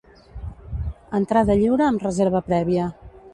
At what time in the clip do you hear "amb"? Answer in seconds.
1.89-2.07